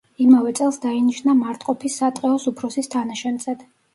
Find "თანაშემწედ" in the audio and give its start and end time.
2.97-3.65